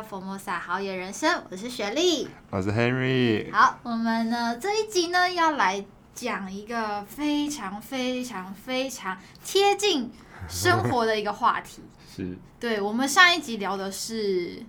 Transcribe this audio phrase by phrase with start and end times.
[0.00, 3.52] 到佛摩萨好野人生，我是雪莉，我是 Henry。
[3.52, 10.10] 好，我们呢这一集呢要来讲一个非常非常非常贴近
[10.48, 11.82] 生活的一个话题。
[12.16, 14.62] 是，对，我们上一集聊的是。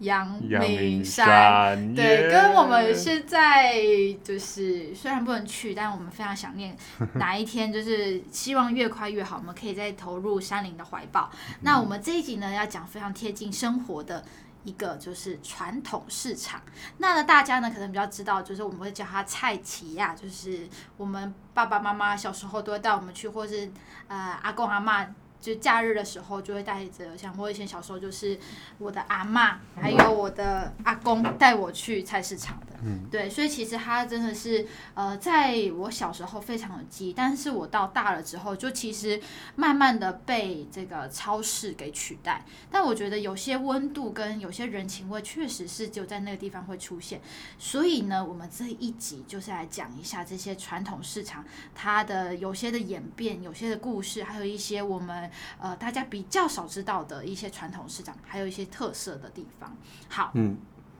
[0.00, 3.82] 阳明，明山，对，跟我们现在
[4.22, 6.76] 就是虽然不能去，但我们非常想念
[7.18, 11.28] 哪一天，就是希望越快越好，我们可以再投入山林的怀抱。
[11.62, 14.24] 那我们这一集呢，要讲非常贴近生活的
[14.64, 16.60] 一个，就是传统市场。
[16.98, 23.70] 那呢，大家呢可能比较知道，就是我们会叫它菜市呀，就是我们爸爸妈妈小时候都会带我们去，或是
[24.08, 25.06] 呃阿公阿嬷。
[25.40, 28.36] 就假日的时候，就会带着像我以前小时候，就是
[28.76, 32.72] 我的阿嬷还有我的阿公带我去菜市场的。
[32.82, 39.20] 嗯，对，所以其实它真的是呃，在我小时候非常有记忆，但是我到大了之后，就其实
[39.56, 42.44] 慢慢的被这个超市给取代。
[42.70, 47.20] 但我觉得有些温度跟有些人情味，确实是就在那个地方会出现。
[47.58, 59.76] 所以呢，我们这一集就是来讲一下这些传统市场它的有些的演变，有些的故事，还有一些我们呃大家比较少知道的一些传统市场，还有一些特色的地方。
[60.08, 60.56] 好，嗯。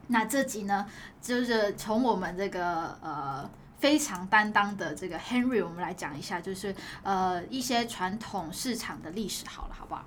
[0.09, 0.87] 那这集呢，
[1.23, 10.05] 就是从我们这个呃非常担当的这个 Henry，我们来讲一下，就是呃一些传统市场的历史，好了，好不好？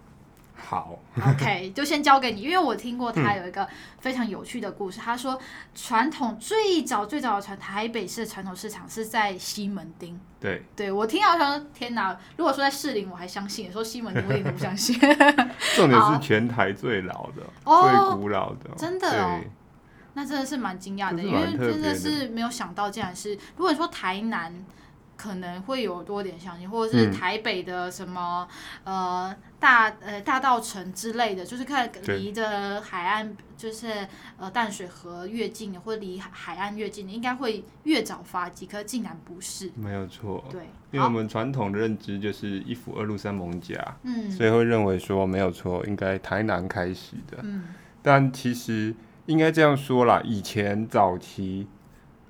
[0.63, 3.67] 好，OK， 就先交给你，因为我听过他有一个
[3.99, 4.99] 非常有趣的故事。
[4.99, 5.39] 嗯、他说，
[5.73, 10.19] 传统最早最早的传台北市的传统市场是在西门町。
[10.39, 12.16] 对，对我听到他说，天哪！
[12.38, 14.95] 如果说在士林，我还相信；说西门町，我一点都不相信。
[15.75, 19.39] 重点是全台最老的、哦、最古老的，真的哦。
[20.14, 24.53] 那真的是蛮惊讶的，因为真的是没有想到，竟然是如果说台南
[25.16, 28.47] 可能会有多点相信，或者是台北的什么、
[28.85, 47.66] 嗯、呃大呃大道城之类的，就是看离着海岸，就是呃淡水河越近，或者离海岸越近，应该会越早发迹，可是竟然不是，没有错，对，因为我们传统的认知就是一府二路三艋舺，嗯，所以会认为说没有错，应该台南开始的，嗯，
[48.02, 48.94] 但其实。
[49.28, 51.68] 应该这样说啦，以前早期，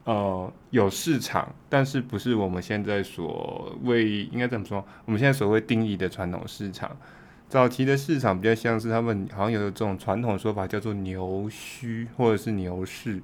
[0.03, 4.85] 呃，有市场，但是不是我们现在所谓应该怎么说？
[5.05, 6.95] 我们现在所谓定义的传统市场，
[7.47, 13.21] 早期的市场比较像是他们好像有这种传统说法叫做牛墟或者是牛市，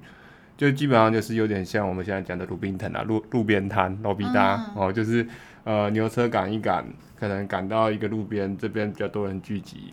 [0.56, 5.26] 就基本上就是有点像我们现在讲的路边摊啊，路路边摊、路边摊哦，就是
[5.64, 6.84] 呃牛车赶一赶，
[7.18, 9.92] 可能赶到一个路边，这边比较多人聚集，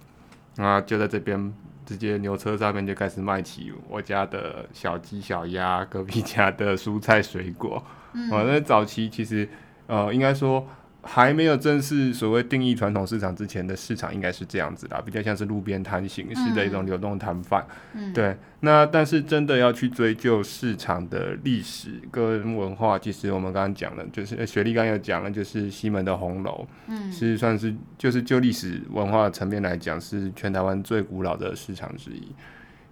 [0.58, 1.54] 啊，就在这边。
[1.86, 7.84] 直接牛车上面就开始卖起我家的小鸡小鸭，隔壁家的蔬菜水果。
[8.14, 9.48] 嗯，那早期其实
[9.88, 10.68] 呃，应该说。
[11.08, 17.66] 还没有正式所谓定义传统市场之前的市场应该是这样子的，比较像是路边摊形式的一种流动摊贩。
[17.94, 18.36] 嗯，对。
[18.62, 32.24] 那但是真的要去追究市场的历史跟文化，其实我们刚刚讲了，就是雪莉刚刚有讲了，就是西门的红楼，嗯，是算是就是就历史文化层面来讲，是全台湾最古老的市场之一。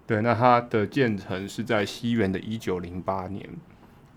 [0.06, 3.44] 对，那它的建成是在西元的一九零八年。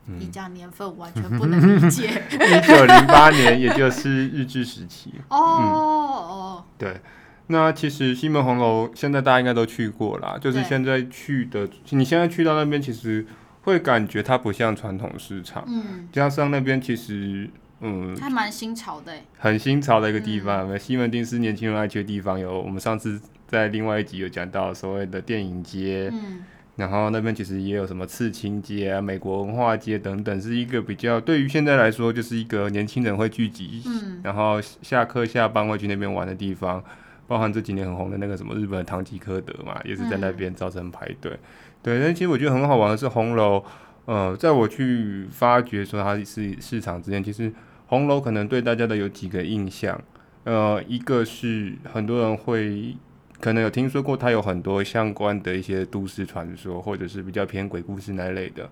[0.07, 2.23] 你讲年份完全不能理解。
[2.31, 5.13] 一九零八年，也就是日治时期。
[5.29, 7.01] 哦哦，对。
[7.47, 13.25] 那其实西门红楼现在大家应该都去过啦，就是现在去的，你现在去到那边，其实
[13.61, 15.63] 会感觉它不像传统市场。
[15.67, 16.07] 嗯。
[16.11, 17.49] 加上那边其实，
[17.81, 19.13] 嗯，还蛮新潮的。
[19.37, 22.39] 很新潮的一个地方，嗯、西门町是年轻人爱去的地方。
[22.39, 26.09] 有我们上次在另外一集有讲到所谓的电影街。
[26.13, 26.43] 嗯。
[26.77, 36.83] 然后那边其实也有什么刺青街啊、美国文化街等等，是一个比较对于现在来说就是一个年轻人会聚集，嗯，然后下课下班会去那边玩的地方，
[37.27, 41.31] 包含这几年很红的那个什么日本的唐吉诃德嘛，也是在那边造成排队。
[41.31, 41.39] 嗯、
[41.81, 43.63] 对，但其实我觉得很好玩的是红楼，
[44.05, 47.51] 呃，在我去发掘说它是市场之前，其实
[47.87, 49.99] 红楼可能对大家的有几个印象，
[50.43, 52.95] 呃，一个是很多人会。
[53.39, 58.67] 可能有听说过，它有很多相关的一些都市传说，或者是比较偏鬼故事那一类的。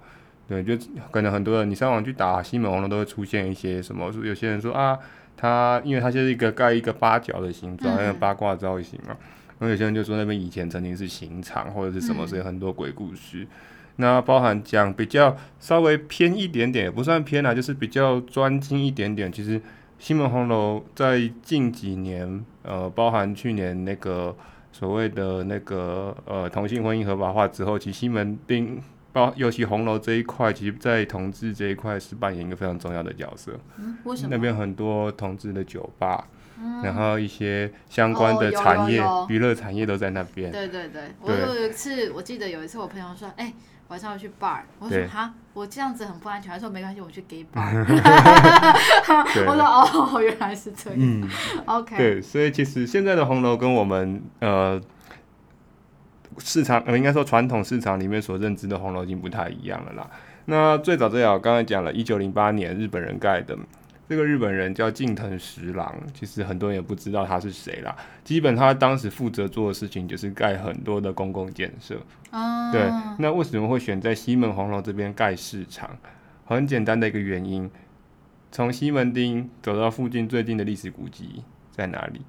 [0.47, 0.75] 对，就
[1.11, 4.11] 可能很多人你上网去打西门红楼，都会出现一些什么。
[4.23, 4.97] 有些人说啊，
[5.37, 9.15] 它因为它就是一个盖一个八角的形状，那个八卦造型嘛。
[9.59, 13.47] 然后有些人就说那边以前曾经是刑场或者是什么，所以很多鬼故事。
[13.95, 19.31] 那包含讲比较稍微偏一点点，也不算偏啊，就是比较专精一点点。
[19.31, 19.61] 其实
[19.97, 24.35] 西门红楼在近几年，呃，包含去年那个。
[24.77, 28.77] 所谓的那个呃同性婚姻合法化之后，其实西门町
[29.13, 33.53] 包尤其红楼这一块，其实在同志这一块是扮演一个非常重要的角色。
[33.77, 34.29] 嗯，为什么？
[34.31, 36.27] 那边很多同志的酒吧，
[36.61, 40.51] 嗯，然后一些相关的产业、娱乐产业都在那边。
[40.51, 43.53] 对对对，我有一次，我记得有一次我朋友说，哎、欸，
[43.89, 47.85] 晚上要去 bar，我说哈，我这样子很不安全，他说没关系，我去 gay bar。
[49.45, 50.99] 我说哦， 原来是这样。
[50.99, 51.29] 嗯
[51.65, 51.97] ，OK。
[51.97, 54.81] 对，所以其实现在的红楼跟我们呃
[56.37, 60.09] 市场呃应该说传统市场里面所认知的红楼已经不太一样了啦。
[60.45, 63.57] 那最早最早刚才讲了，一九零八年日本人盖的，
[64.07, 67.95] 这个日本人叫近藤十郎，其实很多人也不知道他是谁啦。
[68.23, 71.99] 基本他当时负责做的事情就是盖很多的公共建设。
[72.31, 72.69] 哦。
[72.71, 72.81] 对，
[73.19, 75.97] 那为什么会选在西门红楼这边盖市场？
[76.45, 77.69] 很简单的一个原因，
[78.51, 82.21] 从西门町走到附近最近的历史古迹在哪里？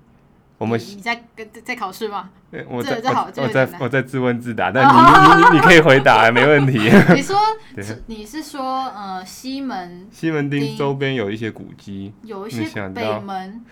[0.59, 1.23] 我们你在
[1.65, 2.31] 在考试吗？
[2.69, 3.13] 我在我在
[3.43, 6.79] 我在我在自问自答， 但你你你你可以回答，没问题。
[7.15, 7.39] 你说，
[8.07, 13.65] 你是说呃西门西门町周边有一些古迹，有一些北门，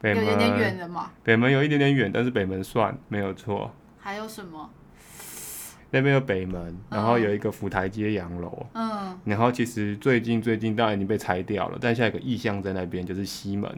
[0.00, 1.10] 北门有点远的嘛？
[1.22, 3.70] 北门有一点点远，但是北门算没有错。
[3.98, 4.70] 还有什么？
[5.90, 13.70] 那边有北门，然后有一个府台街洋楼，嗯，然后其实最近最近当然已经被拆掉了，但现在有个意向在那边，就是西门。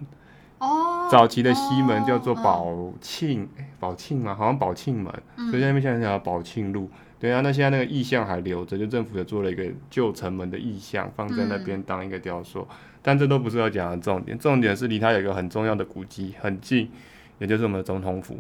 [0.59, 3.49] 哦，早期的西门叫做宝庆，
[3.79, 6.89] 宝庆嘛，好像宝庆门，嗯、所以那边现在叫宝庆路。
[7.21, 12.67] 对啊，那现在那个意象还留着，就政府也做了一个旧城门的意象，放在那边当一个雕塑。
[12.69, 16.91] 嗯、但这都不是要讲的重点，重点是离它有一个很重要的古迹很近，
[17.39, 18.39] 也就是我们的总统府。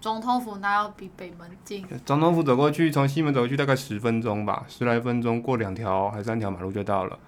[0.00, 1.84] 总统府哪有比北门近？
[2.04, 7.18] 总统府走过去，从西门走过去大概十分钟吧，十来分钟，过两条还三条马路就到了。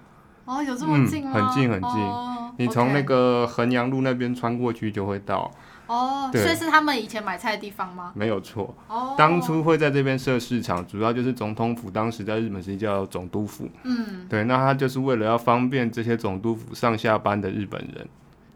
[0.49, 1.31] 哦，有这么近吗？
[1.33, 1.89] 嗯、很近很近。
[1.89, 5.49] 哦你从那个衡阳路那边穿过去就会到
[5.87, 8.11] 哦，所以是他们以前买菜的地方吗？
[8.13, 18.05] 没有错，哦，当初会在这边设市场，主要就是总统府当时在日本是叫总督府，嗯，对，那他就是为了要方便这些总督府上下班的日本人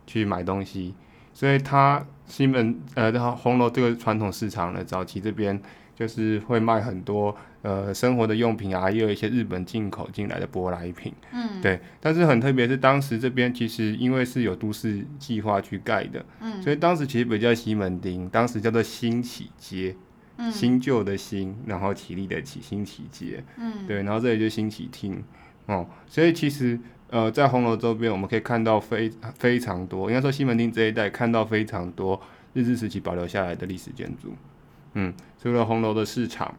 [0.06, 0.94] 去买东西，
[1.34, 5.58] 所以他西门呃红楼这个传统市场呢，早期这边。
[5.96, 11.80] 就是会卖很多呃生活的用品啊，也有一些日本进口进来的舶来品，嗯，对。
[12.00, 19.96] 但是很特别是当时这边其实因为是有都市计划去盖的，嗯，所以当时其实不叫西门町，当时叫做新起街，
[20.38, 24.04] 嗯，新旧的新，然后起立的起，新起街，嗯，对。
[24.04, 25.24] 然后这里就新起厅，
[25.68, 26.80] 哦，所以其实
[27.12, 32.20] 呃在红楼周边我们可以看到非非常多，应该说西门町这一带看到非常多
[32.54, 34.34] 日治时期保留下来的历史建筑。
[34.94, 36.54] 嗯，除了红楼的市场，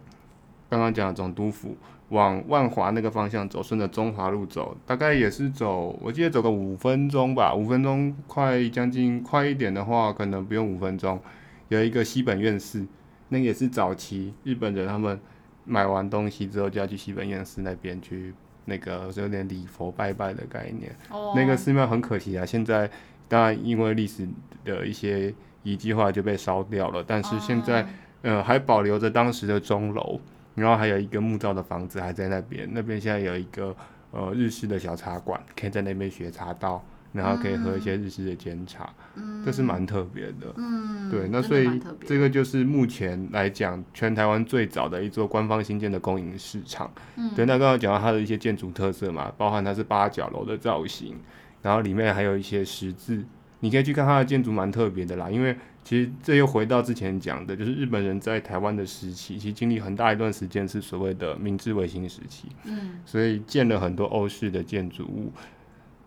[0.69, 1.77] 刚刚讲的总督府，
[2.09, 11.21] 往万华那个方向走，顺着中华路走，大概也是走，我记得走个五分钟吧，五分钟快将近快一点的话，可能不用五分钟。
[11.69, 12.87] 有一个西本院寺，
[13.29, 15.19] 那个也是早期日本人他们
[15.65, 18.35] 买完东西之后就要去西本院寺那边去，
[18.65, 20.95] 那个有点礼佛拜拜的概念。
[21.11, 21.33] 哦。
[21.37, 22.91] 那个寺庙很可惜啊，现在
[23.29, 24.29] 当然因为历史
[24.65, 25.33] 的一些
[25.63, 27.87] 遗迹化就被烧掉了，但是现在。
[28.25, 30.19] 呃，还保留着当时的钟楼，
[30.55, 32.67] 然后还有一个木造的房子还在那边。
[32.73, 33.77] 那边现在有一个
[34.13, 36.83] 呃日式的小茶馆，可以在那边学茶道，
[37.13, 40.55] 然后可以喝一些日式的煎茶，嗯、这是蛮特别的。
[40.57, 41.69] 嗯，对，那所以
[42.07, 46.91] 这个就是目前来讲全台湾最早的一座官方新建的公营市场。
[47.17, 51.15] 嗯，对，那刚刚讲到它的一些建筑特色嘛，包含它是八角楼的造型，
[51.61, 53.23] 然后里面还有一些十字，
[53.61, 55.55] 你可以去看它的建筑，蛮特别的啦，因为。
[55.85, 65.31] 其实这又回到之前讲的，就是日本人在台湾的时期，其实经历很大一段时间是所谓的明治维新时期，嗯，所以建了很多欧式的建筑物。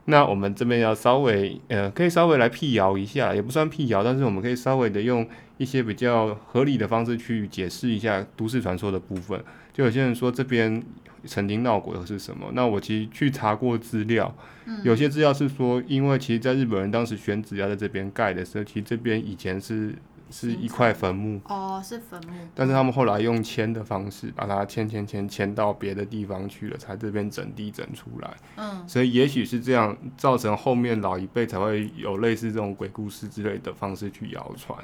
[0.06, 9.40] 那我们这边要稍微呃，可以稍微来辟谣一下，也不算辟谣，但是我们可以稍微的用一些比较合理的方式去解释一下都市传说的部分。
[9.72, 10.84] 就有些人说这边。
[11.26, 12.50] 曾经闹过的是什么？
[12.54, 14.34] 那我其实去查过资料，
[14.66, 19.96] 嗯、有些资料是说，因为其实，在日本人当时选址要在这边盖的时候，其实这边以前是
[20.30, 22.34] 是一块坟墓哦，是坟墓。
[22.54, 28.36] 但是他们后来用迁的方式，把它迁迁迁迁到别的地方去了，才这边整地整出来。
[28.58, 34.78] 嗯，所以也许是这样，造成后面老一辈才会有类似这种鬼故事之类的方式去谣传，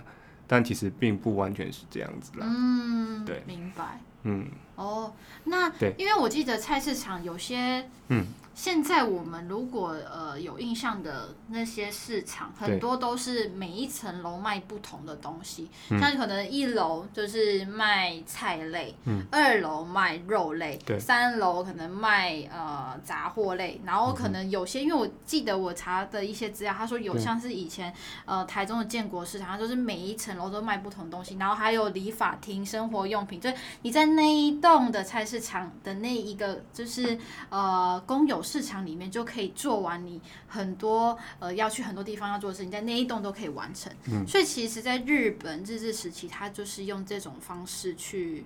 [0.48, 2.46] 但其实并不完全是这样子啦。
[2.50, 4.00] 嗯，对，明白。
[4.24, 8.26] 嗯，哦，那因为我记得菜市场有些，嗯。
[8.56, 27.92] 现在我们如果呃有印象的那些市场，很多都是每一层楼卖不同的东西，嗯、像可能一楼就是卖菜类，嗯、二楼卖肉类，三楼可能卖呃杂货类，然后可能有些，因为我记得我查的一些资料，他说有像是以前
[28.26, 33.50] 呃台中的建国市场，它就是每一层楼都卖不同东西，然后还有理发厅、生活用品，就
[33.82, 37.18] 你在那一栋的菜市场的那一个就是
[37.50, 38.43] 呃公有。
[38.44, 43.92] 市场里面就可以做完你很多呃要去很多地方要做的事情，在那一栋都可以完成。
[44.12, 48.46] 嗯，所以其实，在日本日治时期，它就是用这种方式去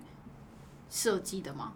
[0.88, 1.72] 设计的吗？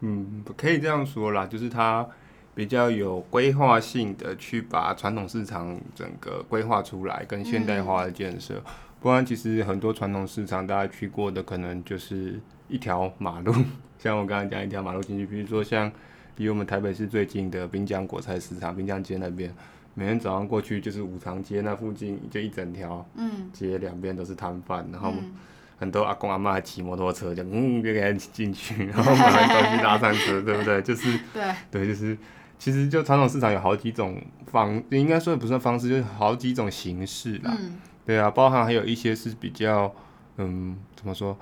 [0.00, 2.06] 嗯，可以这样说啦，就是它
[2.54, 8.54] 比较有规划性的去把传统市场整个规划出来，跟现代化的建设。
[8.66, 13.54] 嗯、不然，其实很多传统市场大家去过的，可能就是一条马路，
[13.98, 15.90] 像我刚刚讲一条马路进去，比如说像
[16.36, 19.52] 离我们台北市最近的滨江果菜市场，滨江街那边，
[19.94, 23.06] 每天早上过去就是五常街那附近，就一整条
[23.52, 25.12] 街两边都是摊贩，然后。
[25.16, 25.34] 嗯
[25.80, 30.82] 很多阿公阿妈还骑摩托车，就嗯，就给人进去，然后买完东西搭上车，对不对？
[30.82, 32.14] 就是对对，就是
[32.58, 37.56] 其实就传统市场有好几种方，应该说不算方式，就是好几种形式啦。
[37.58, 39.90] 嗯、对啊，包含还有一些是比较
[40.36, 41.34] 嗯，怎么说？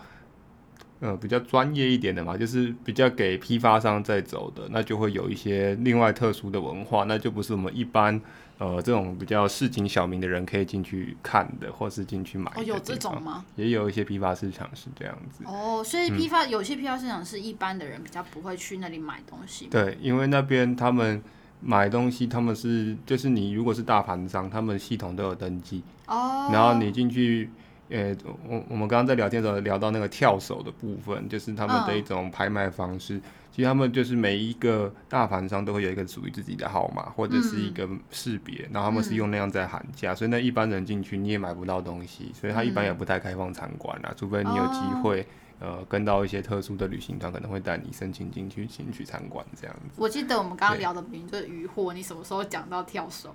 [1.00, 8.20] 呃，比较专业一点的嘛，就是比较给批发商在走的，那就会有一些另外特殊的文化，那就不是我们一般。
[8.60, 12.60] 呃，这种比较市井小民的人可以进去看的，或是进去买的。
[12.60, 13.44] 哦，有这种吗？
[13.54, 15.44] 也有一些批发市场是这样子。
[15.46, 19.68] 哦，所以批发、嗯、有些批发市场是一般的人比较不会去那里买东西。
[19.70, 21.22] 对，因为那边他们
[21.60, 25.84] 买东西，他们是就是你如果是大盘商，他们系统都有登记。
[26.08, 26.50] 哦。
[26.52, 27.48] 然后你进去，
[27.90, 28.14] 呃，
[28.46, 33.16] 我我们刚刚在聊天的时候聊到那个跳手的部分，就是他们的一种拍卖方式。
[33.16, 45.22] 嗯其实他们就是每一个大盘商都会有一个属于自己的号码或者是一个识别，嗯、然后他们是用那样在喊价，嗯、所以那一般人进去你也买不到东西，所以他一般也不太开放参观啦，嗯、除非你有机会，
[45.58, 49.96] 哦、呃，跟到一些特殊的旅行团可能会带你申请进去进去参观这样子。
[49.96, 53.34] 我记得我们刚刚聊的名就是渔获，你什么时候讲到跳手？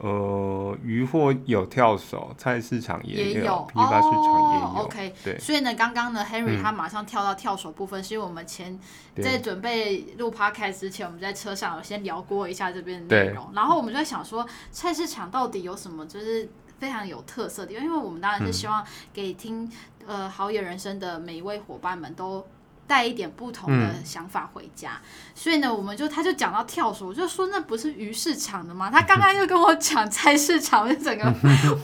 [0.00, 4.66] 呃，渔货有跳手，菜市场也有，也有批发市场也有。
[4.66, 5.38] 哦、OK，对。
[5.38, 8.76] 所以呢，刚刚呢，Henry 他马上跳到跳手部分，嗯、是因为我们前
[9.22, 17.72] 在准备录 Podcast 之前，我们在车上有先聊过一下这边的内容，然后我们就在想说，菜市场到底有什么就是非常有特色的？
[17.72, 19.64] 因为我们当然是希望给听、
[20.06, 22.44] 嗯、呃好野人生的每一位伙伴们都。
[22.86, 28.90] 带一点不同的想法回家，嗯、所以呢，我们就他就讲到跳手，我就说那不是鱼市场的吗？
[28.90, 31.32] 他刚刚又跟我讲菜市场，就整个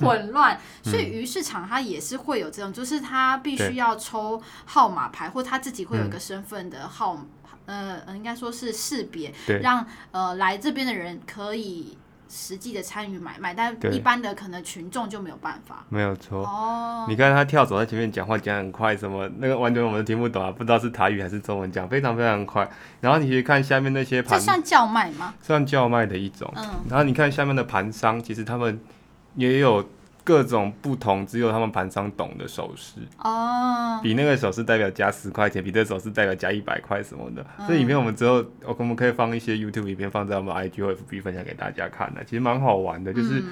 [0.00, 0.60] 混乱。
[0.84, 7.24] 所以鱼市场它也是会有这种，就是他必须要抽号码牌，或他自己会有一个身份的号，
[7.66, 11.96] 嗯、呃，应该说是识别，让呃来这边的人可以。
[12.30, 15.84] 实际的参与买卖，但一般的可能群众就没有办法。
[15.88, 22.70] 没有错哦，你看他跳走在前面讲话讲很快，什么那个完全我们都听不懂啊，不知道是台语还是中文讲，非常非常快。
[23.00, 25.34] 然后你去看下面那些盘，这算叫卖吗？
[25.42, 26.48] 算叫卖的一种。
[26.56, 28.80] 嗯，然后你看下面的盘商，其实他们
[29.34, 29.84] 也有。
[30.22, 34.02] 各种不同，只有他们盘商懂的手势哦，oh.
[34.02, 37.44] 比那个手势代表加十块钱，比这个手势代表加一百块什么的。
[37.66, 38.44] 这里面我们之后，
[38.78, 43.12] 我们可以放一些 YouTube 影片放在我们 IG 或 FB 分享给大家看的，其实蛮好玩的。
[43.12, 43.42] 就是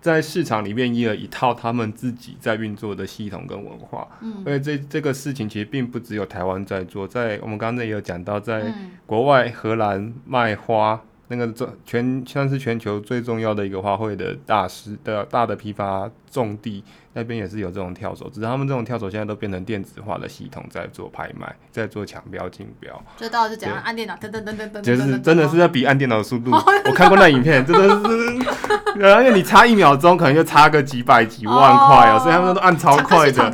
[0.00, 8.74] 在市场里面也有一套他们自己在运作的系统跟文化，嗯，而且这这个事情其实并不只有台湾在做，在我们刚才也有讲到，在
[9.06, 11.00] 国外荷兰卖花。
[11.32, 16.84] 那个这全算是全球最重要的一个花卉的大师的大的批发种地
[17.14, 23.02] 那边也是有这种跳手，只是他们这种跳手现在都变成电子化的系统在做拍卖，在做抢标竞标。
[23.16, 26.50] 这倒是讲按电脑噔噔噔噔噔，就是真的是在比按电脑的速度。
[26.84, 33.50] 我看过那影片，真的是，然后因为你差一秒钟，可能就差个几百几万块哦，所以他们都按超快的。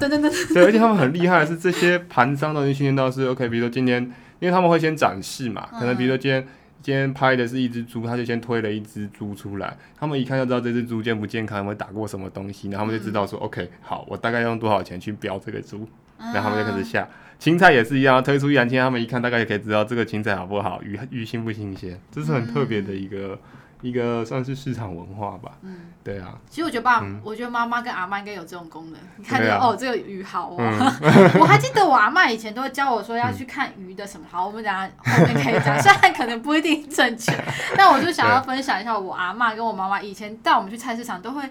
[0.53, 4.03] 对，而且他们很厉害的是这些盘商都已经训练到是 OK，比如说今天，
[4.41, 6.45] 因为他们会先展示嘛，可能比如说今天。
[6.83, 15.87] 今天拍的是一只猪，他就先推了一只猪出来，他们一看就知道这只猪健不健康，有没有打过什么东西，然后他们就知道说、嗯、，OK，好，我大概要用多少钱去标这个猪，
[16.19, 17.09] 然后他们就开始下。
[17.39, 23.35] 青菜也是一样，推出一两千，他们一看大概也可以知道这个青菜好不好，鱼鱼新不新鲜，这是很特别的一个。
[23.35, 23.39] 嗯
[23.81, 26.37] 一个算是市场文化吧，嗯，对啊。
[26.51, 29.01] 其实我觉得爸，嗯、我觉得妈妈跟阿妈应该有这种功能。
[29.17, 30.57] 你看，啊、哦，这个鱼好哦。
[30.59, 34.27] 嗯、 我还记得我阿妈以前都会教我说要去看鱼的什么。
[34.31, 37.33] 好，我们等下后面可以讲，虽然可能不一定正确，
[37.77, 41.43] 但我就想要分享一下我阿妈跟我妈妈以前带我们去菜市场都会。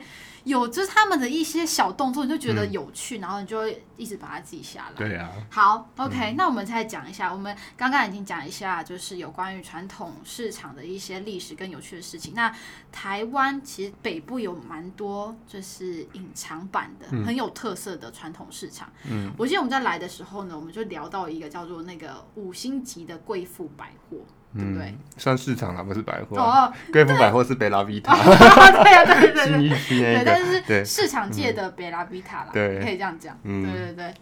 [0.48, 4.94] 有，就是他们的一些小动作，你就觉得有趣，嗯、然后你就会一直把它记下来。
[4.96, 5.30] 对啊。
[5.50, 12.34] 好，OK，、嗯、那我们再讲一下，我们刚刚已经讲一下，就是有关于传统市场的一些历史跟有趣的事情。
[12.34, 12.52] 那
[12.92, 18.90] 台湾其实北部有蛮多，就是隐藏版的、嗯、很有特色的传统市场。
[19.10, 19.32] 嗯。
[19.38, 24.18] 我记得我们在来的时候呢，我们就聊到一个叫做那个五星级的贵妇百货。
[24.56, 24.94] 对不对？
[25.18, 26.38] 算市场啦，不是百货。
[26.38, 28.16] 哦，贵妇百货是贝拉维塔。
[28.16, 29.70] 对啊， 对对对。
[29.90, 32.50] 对，但是是市场界的贝拉维塔啦。
[32.54, 33.38] 对，可以这样讲。
[33.44, 34.14] 嗯，对对对。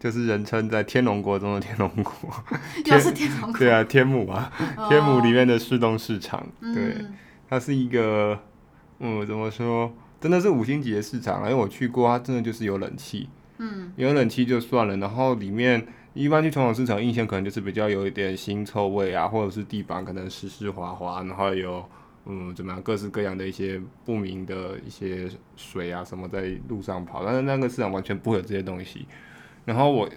[0.00, 2.30] 就是人称在天龙国中的天龙国，
[2.84, 7.14] 又是天龙国， 对啊，天母啊，哦、天母里面的市东市场，对，嗯、
[7.48, 8.38] 它是一个，
[8.98, 21.84] 嗯，怎么说，真的是五星级的市场，因为我去过，它真的就是有冷气，嗯，有冷气就算了，然后里面一般去传统市场印象可能就是比较有一点腥臭味啊，或者是地板可能湿湿滑滑，然后有。
[22.26, 22.80] 嗯，怎么样？
[22.80, 29.06] 各式各样的一些不明的一些水啊，什么在路上跑，但是那个市场完全不会有这些东西。
[29.66, 30.08] 然后我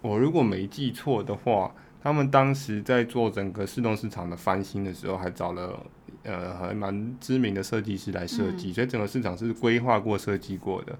[0.00, 5.84] 我如果没记错的话，他们当时在做整个市东市场的翻新的时候，还找了
[6.22, 10.96] 呃还蛮知名的设计师来设计，嗯、所以整个市场是规划过、设计过的，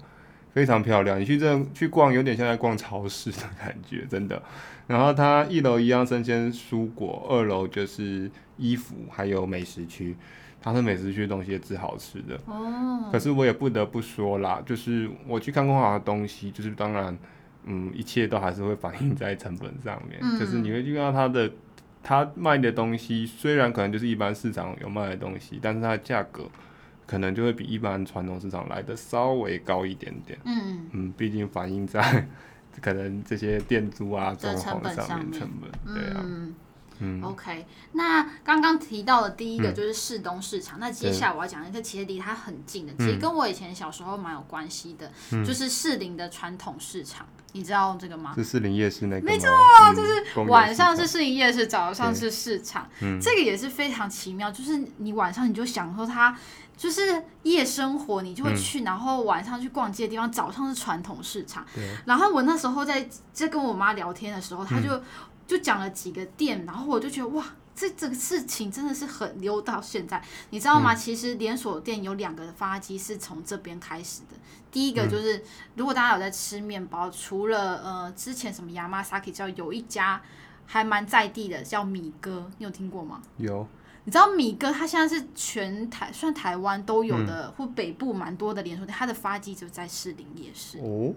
[0.57, 1.19] 非常漂亮。
[1.21, 4.41] 你去这去逛，有点像在逛超市的感觉，真的。
[4.87, 10.15] 然后它一楼一样生鲜蔬果，二楼就是衣服还有美食区。
[10.59, 17.15] 它的美食区的东西也是好吃的哦，可是我也不得不说啦，就是我去看过它的东西，就是当然，
[17.65, 21.49] 嗯，一切都还是会反映在成本上面，嗯、就是你会遇到它的，
[22.01, 26.49] 它卖的东西虽然可能就是一般市场有卖的东西，但是它的价格
[27.07, 32.27] 可能就会比一般传统市场来的稍微高一点点，嗯嗯，毕竟反映在
[32.79, 35.49] 可能这些店租啊、装潢上面成本，成
[35.85, 36.21] 本对啊。
[36.23, 36.55] 嗯。
[36.99, 48.33] 嗯，OK，那刚刚提到的第一个就是市东市场，嗯、那接下来我要讲一个其实离它很近的，对其实跟我以前小时候蛮有关系的，嗯、就是士林的传统市场，你知道这个吗？
[48.35, 49.21] 是士林夜市那个？
[49.21, 49.47] 没错，
[49.95, 56.35] 就是晚上是士林夜市，早上是市场，嗯、这个也是非常奇妙，就是你晚上你就想说它
[56.77, 64.95] 就是夜生活，你就会去，嗯、然后晚上去逛街的地方，早上是传统市场，对然后我那时候在在跟我妈聊天的时候，她就。
[64.95, 65.03] 嗯
[65.47, 67.41] 就讲了几个店，然后我就觉得哇，
[67.73, 70.93] 这这个事情真的是很溜到现在，你知道吗？
[70.93, 74.35] 嗯、其实连锁店有两个发迹是从这边开始的。
[74.69, 75.43] 第一个就是，嗯、
[75.75, 80.21] 如果大家有在吃面包，除了呃之前什么 Yamasaki 之外，有一家
[80.65, 83.21] 还蛮在地的叫米哥，你有听过吗？
[83.37, 83.65] 有。
[84.07, 90.79] 你知道米哥他现在是全台算台湾都有的，嗯、或北部蛮多的连锁店，他的发迹就在士林夜市。
[90.79, 91.13] 哦。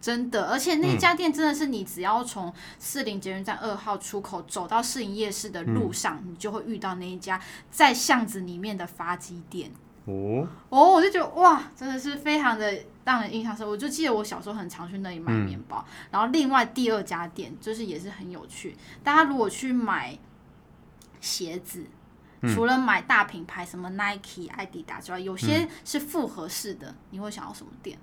[0.00, 7.40] 真的，而且那家店真的是你只要从士林捷运站二号出口走到士林夜市的路上，嗯、你就会遇到那一家
[7.72, 9.72] 在巷子里面的发迹店。
[10.04, 12.72] 哦哦，我就觉得哇，真的是非常的
[13.04, 13.72] 让人印象深刻。
[13.72, 15.84] 我就记得我小时候很常去那里买面包。
[15.88, 20.16] 嗯、然后另外第二家店就是也是很有趣，大家如果去买
[21.20, 21.86] 鞋子，嗯、
[22.54, 27.98] 除了买大品牌什么 Nike、艾迪达之外，有些是复合式的，你会想要什么店？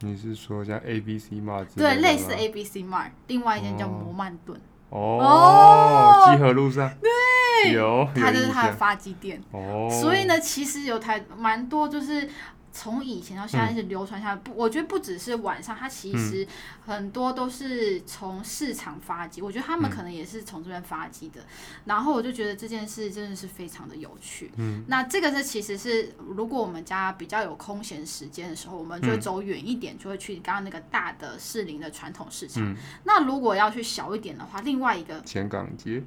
[0.00, 1.66] 你是说像 A B C Mart？
[1.76, 4.60] 对，类似 A B C Mart，另外一间叫摩曼顿。
[4.90, 6.92] 哦，集合路上。
[7.00, 9.40] 对，有，它就是它的发迹店。
[9.52, 12.28] 哦，所以呢，其实有台蛮多，就是。
[12.72, 16.46] 从以前到现在一直流传下来，不、嗯，我觉得不只是晚上，它其实
[16.84, 19.42] 很多都是从市场发迹。
[19.42, 21.42] 嗯、我觉得他们可能也是从这边发迹的。
[21.42, 21.46] 嗯、
[21.84, 24.50] 然后我就觉得这件事真的是非常的有趣。
[24.56, 32.64] 嗯，那这个是其实是如果我们家比较有空闲时间的时候，我们就会走远一点，就会去刚刚那个大的士林的传统市场。
[32.64, 36.02] 嗯、那如果要去小一点的话，另外一个前港街。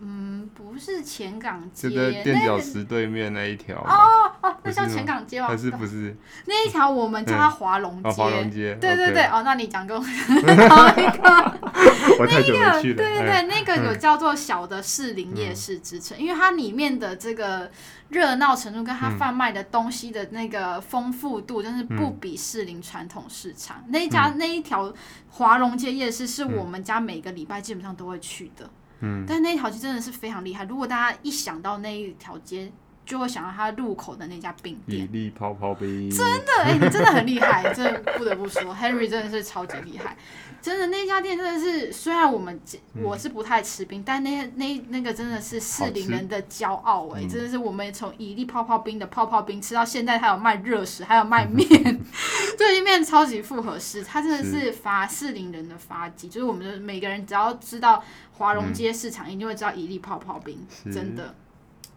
[0.00, 3.76] 嗯，不是前港街，就在垫脚石对面那一条。
[3.78, 5.48] 哦哦，那叫前港街吗？
[5.48, 6.16] 还是不是？
[6.46, 8.10] 那一条我们叫它华龙街。
[8.10, 8.74] 华龙街。
[8.80, 11.58] 对对对，哦，那你讲给我 同一个。
[12.20, 12.96] 我太久没去了。
[12.96, 17.70] 对对对，那个有叫做小的士林夜市之称，因为它里面的这个
[18.08, 23.84] 热闹程度跟它贩卖的东西的那个丰富度，真是不比士林传统市场。
[23.88, 24.92] 那一家那一条
[25.28, 28.68] 华龙街夜市是我们家每个礼拜基本上都会去的。
[29.00, 30.64] 嗯，但那一条街真的是非常厉害。
[30.64, 32.70] 如果大家一想到那一条街，
[33.04, 35.02] 就会想到它入口的那家饼店。
[35.02, 36.10] 以利泡泡冰。
[36.10, 40.16] 真的，哎、欸，你真的很厉害， 真的不得不说，Henry 真的是超级厉害。
[40.60, 42.60] 真的，那家店真的是，虽然我们
[43.02, 51.66] 我是不太吃冰，嗯、但那那那个真的是士林人的骄傲哎、欸，真的是我们从以利泡泡冰的泡泡冰吃到现在，还有卖热食，还有卖面，
[52.58, 54.58] 这一面超级复合式，它真的是。
[54.78, 60.58] 发士林人的发迹，就是我们的每个人只要知道华龙街市场，一定会知道一粒泡泡冰，
[60.92, 61.34] 真的。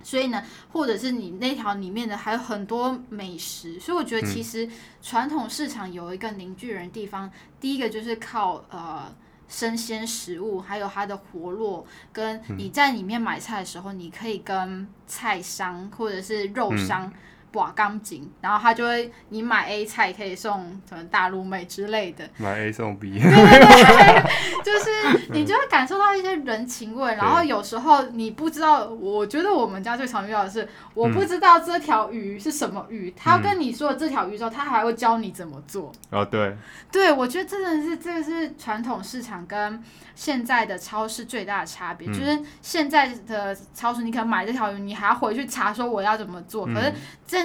[0.03, 4.67] 所以呢，或者是你那条里面的还有很多美食，所以我觉得其实
[5.01, 9.13] 传统市场有一个凝聚人的地方，嗯、第一个就是靠呃
[9.47, 17.13] 生鲜食物，还有它的活络，跟你在里面买菜的时候，你可以跟菜商或者是肉商
[17.51, 24.23] 刮钢筋，然后他就会你买 A 菜可以送什么大陆妹之类的，买 A 送 B，对对对，
[24.63, 27.13] 就是你就会感受到一些人情味。
[27.15, 35.91] 然后有时候你不知道，我觉得我们家最常遇到的是，我不知道这条鱼是什么鱼，嗯、他跟你说了这条鱼之后，他还会教你怎么做。
[36.09, 36.55] 哦，对，
[36.91, 39.83] 对，我觉得真的是这个是传统市场跟
[40.15, 46.93] 现在的超市最大的差别，嗯、就是现在的超市你可能买这条鱼，你还要回去查说我要怎么做，嗯、可是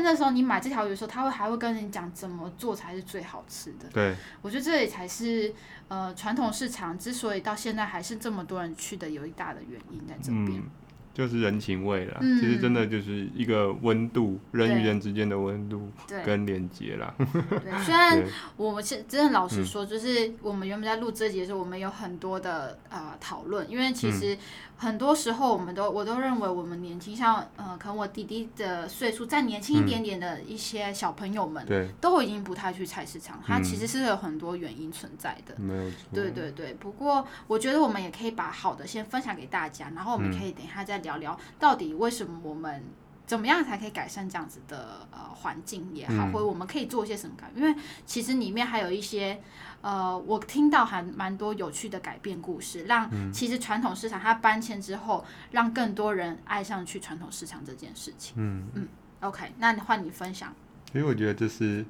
[0.03, 3.89] 在那时候你买这条鱼的时候，他会还会跟你讲怎么做才是最好吃的。
[3.93, 5.55] 对，我觉得这里才是
[5.89, 10.59] 呃传统市场之所以到现在还是这么多人去的有一大的原因在这边。
[10.59, 10.71] 嗯
[11.17, 15.91] 就是人情味啦，嗯、其实真的就是一个温度，人与人之间的温度
[16.27, 17.15] 跟连接啦。
[17.17, 18.23] 对，虽然
[18.59, 24.35] 我们是真的老实说，就是我们原本在录这集的时候，我们有很多的呃讨论，因为其实。
[24.35, 24.39] 嗯
[24.79, 33.41] 很多时候，我们都我都认为我们年轻，像呃，可能我弟弟的岁数再年轻一点点的一些小朋友们，嗯、都已经不太去菜市场。
[33.43, 35.55] 它其实是有很多原因存在的。
[35.57, 35.97] 没有错。
[36.13, 36.75] 对对对。
[36.75, 42.85] 不过，我觉得我们也可以把好的先分享给大家，然后我们可以等一下再聊聊，到底为什么我们
[43.27, 47.67] 怎么样才可以改善这样子的呃环境也好，嗯、或者我们可以做一些什么改变？
[47.67, 49.41] 因为其实里面还有一些。
[49.83, 58.35] 呃，我听到还蛮多有趣的改变故事，让其实传统市场它搬迁之后，让更多人爱上去传统市场这件事情。
[58.37, 58.89] 嗯嗯
[59.21, 60.53] ，OK，那换你分享。
[60.91, 61.85] 其实我觉得这是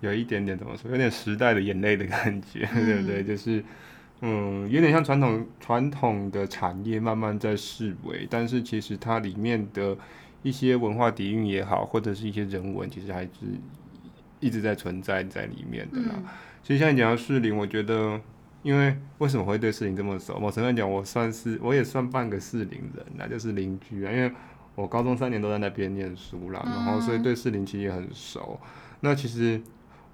[0.00, 3.22] 有一点点怎么说，有点时代的眼泪的感觉，嗯、 对不对？
[3.22, 3.62] 就是
[4.20, 9.96] 嗯，有点像传统传统的产业慢慢在式微，但是其实它里面的
[10.42, 13.30] 一些文化底蕴也好，或者是一些人文，其实还是
[14.40, 16.14] 一直在存在在里面的啦。
[16.16, 16.24] 嗯
[16.66, 18.20] 其实像你讲到士林，我觉得，
[18.64, 20.36] 因为为什么会对士林这么熟？
[20.42, 24.10] 我承认讲，我算是我也算半个士林人，啦就是邻居啊。
[24.10, 24.28] 因为
[24.74, 28.58] 我高中三年都在那边念书啦，然后所以对士林其实也很熟。
[28.98, 29.62] 那其实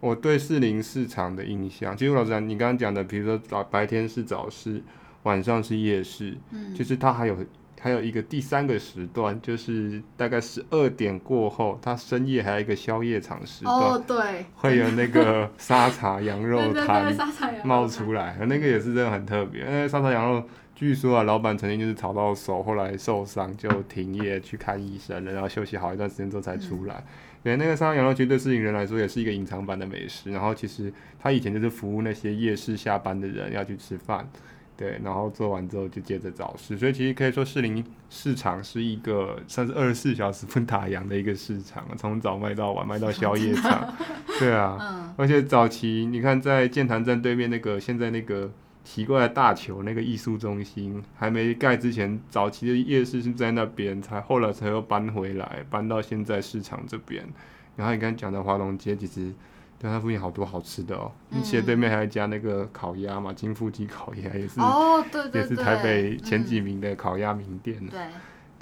[0.02, 4.82] 我对士林市场的印象，其实老实讲，你刚刚讲的，比如说早白天是早市，
[5.22, 6.36] 晚上是夜市，
[6.74, 7.36] 就是它还有。
[7.80, 17.12] 还有一个第三个时段，就是大概十二点过后，它深夜还有一个宵夜场时段，哦，对，会有那个沙茶羊肉摊
[17.64, 19.62] 冒出来，那个也是真的很特别。
[19.62, 20.44] 因为沙茶羊肉，
[20.76, 27.02] 据说啊，老板曾经就是炒到手，后来受伤就停业去看医生了，然后休息好一段时间之后才出来。
[27.42, 30.30] 对，那个沙茶羊肉其实对士林人来说也是一个隐藏版的美食。
[30.30, 34.28] 然后其实他以前就是服务那些夜市下班的人要去吃饭。
[34.74, 43.94] 对，然后做完之后就接着早市，所以其实可以说士林市场是一个算是二十四小时不打烊的一个市场，从早卖到晚，卖到宵夜场。
[44.40, 48.50] 对啊，嗯、而且早期你看在建潭站对面那个现在那个
[48.84, 57.24] 奇怪的大球那个艺术中心还没盖之前，早期的夜市是在那边，才后来才又搬回来，搬到现在市场这边。
[57.76, 59.32] 然后你刚才讲的华龙街其实。
[59.78, 67.84] 对，它附近好多好吃的哦，你斜对面还有一家那个烤鸭嘛，金富基烤鸭也是，哦，对对对，也是台北前几名的烤鸭名店。
[67.88, 67.98] 对，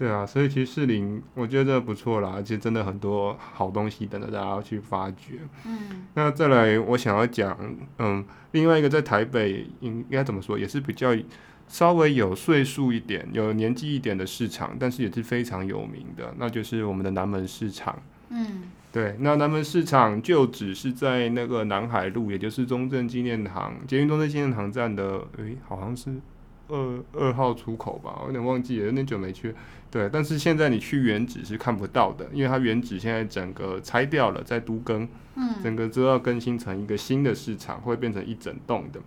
[0.01, 5.41] 对啊，所以其实士林我觉得不错啦，而且真的很多好东西等着大家去发掘。
[5.67, 7.55] 嗯，那再来我想要讲，
[7.99, 11.15] 嗯，另外一个在台北应应该怎么说，也是比较
[11.69, 18.03] 稍微有岁数一点、有年纪一点的市场，但是也是非常有名的，那就是我们的南门市场。
[18.31, 18.63] 嗯。
[18.93, 26.11] 对，那南门市场就只是在那个南海路，也就是中正纪念堂、捷运中正纪念堂站的，诶，好像是
[26.71, 29.55] 二二号出口吧，我有点忘记了，有点久没去。
[29.91, 39.01] 对，但是现在你去原址是看不到的，因为它原址现在整个拆掉了，在都更，嗯，整个都要更新成一个新的市场，会变成一整栋的。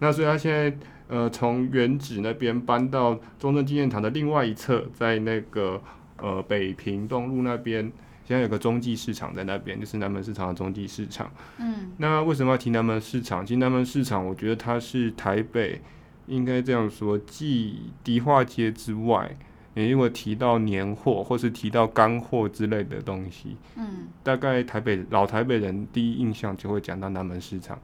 [0.00, 0.76] 那所以它现在
[1.08, 5.80] 呃从原址那边搬到中正纪念堂的另外一侧，在那个
[6.18, 7.92] 呃北平东路那边。
[8.26, 11.30] 现在有个中继市场在那边，就是南门市场的中继市场。
[11.58, 13.44] 嗯，那为什么要提南门市场？
[13.44, 15.78] 其实南门市场，我觉得它是台北
[16.26, 19.36] 应该这样说，继迪化街之外，
[19.74, 27.78] 你如果提到年货或是提到干货之类的东西，嗯，大概台北老台北人第一印象就会讲到南门市场。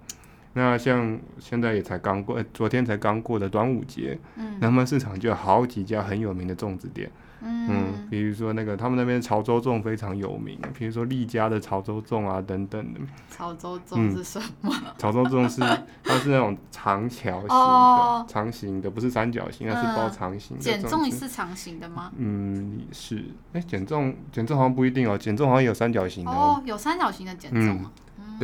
[0.53, 7.11] 那像现在也才刚过，昨天才刚过的端午节，嗯，南门市场就有好几家很有名的粽子店。
[7.43, 13.01] 嗯，比如说那个他们那边潮州粽非常有名，比如说丽家的潮州粽啊等等的。
[13.31, 14.71] 潮州粽是什么？
[14.71, 15.61] 嗯、 潮州粽是
[16.03, 20.63] 它是那种长条形的，哦、长形的，不是三角形，它是包长形的。
[20.63, 22.13] 碱粽也是长形的吗？
[22.19, 23.25] 嗯，是。
[23.55, 26.61] 哎、欸，碱粽碱粽好像不一定哦，减重好像有三角形的哦。
[26.67, 27.93] 有三角形的减重吗？
[28.19, 28.39] 嗯，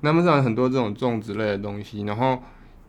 [0.00, 2.42] 对，那么上很多这种粽子类的东西，然后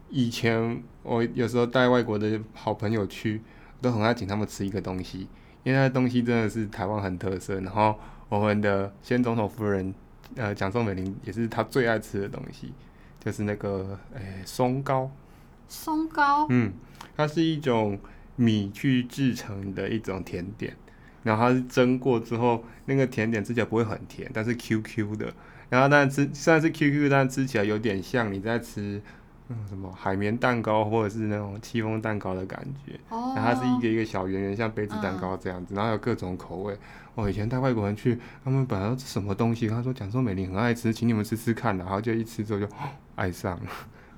[0.09, 3.41] 以前我有时候带外国的好朋友去，
[3.81, 5.27] 都很爱请他们吃一个东西。
[5.63, 7.93] 因为那东西真的是台湾很特色，然后
[8.29, 9.93] 我们的先总统夫人
[10.35, 12.73] 呃蒋宋美龄也是她最爱吃的东西，
[13.19, 15.11] 就是那个诶松糕。
[15.67, 16.71] 松糕，嗯，
[17.17, 17.99] 它是一种
[18.37, 20.73] 米去制成的一种甜点，
[21.23, 25.33] 然后它是蒸过之后，那个甜点吃起来不会很甜，但是 Q Q 的，
[25.69, 29.01] 然后但吃虽然是 Q Q，但吃起来有点像你在吃。
[29.49, 36.77] 嗯，什么海绵蛋糕或者是那种戚风蛋糕的感觉，哦、然后它是一个一个小圆圆，像杯子蛋糕这样子，嗯、然后有各种口味。
[37.15, 42.67] 我以前带外国人去，他们本来吃什么东西，他说蒋宋美龄很爱吃，请你们吃吃看，然后就一吃之后就
[43.15, 43.67] 爱上了，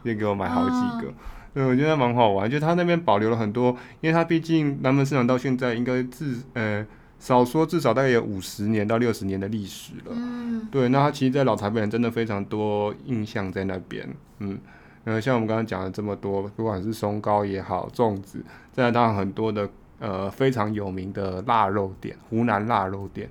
[0.04, 1.14] 就给我买好几个。
[1.54, 6.84] 嗯，我觉得蛮好玩，就他那边保留了很多，因为他毕竟南门市场到现在应该至呃
[7.20, 10.12] 少说至少大概有五十年到六十年的历史了。
[10.12, 14.08] 嗯，对，那它其实，在老台北人真的非常多印象在那边，
[14.40, 14.58] 嗯。
[15.06, 23.28] 呃，像我们刚刚讲了这么多，不管是松糕也好，粽子，再来当然很多的呃非常有名的腊肉店，湖南腊肉店，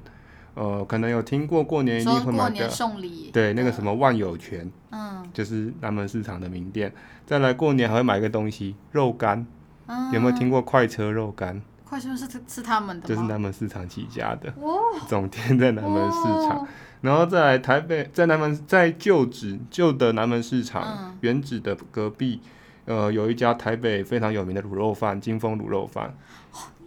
[0.55, 6.91] 呃，可能有听过过年一定会买的，送礼，对，那个什么万有全，嗯，就是南门市场的名店。
[7.27, 9.47] 再来过年还会买一个东西，肉干，
[9.87, 11.61] 嗯、有没有听过快车肉干？
[11.89, 16.59] 快车是是他们的，就是南门市场起家的，哦、总店在南门市场。
[16.59, 16.69] 哦
[17.01, 22.41] 然后在台北，在南门，在旧址旧的南门市场、嗯、原址的隔壁，
[22.87, 26.13] 呃，有一家台北非常有名的卤肉饭，金丰卤肉饭，